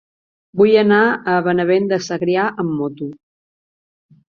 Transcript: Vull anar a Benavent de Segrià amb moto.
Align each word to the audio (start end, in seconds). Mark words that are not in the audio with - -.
Vull 0.61 0.71
anar 0.81 1.01
a 1.35 1.35
Benavent 1.49 1.87
de 1.93 2.01
Segrià 2.07 2.49
amb 2.65 2.77
moto. 2.81 3.13